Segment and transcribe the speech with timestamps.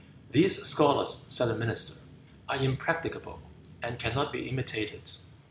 [0.31, 2.01] "These scholars," said the minister,
[2.49, 3.39] "are impracticable,
[3.83, 5.11] and cannot be imitated.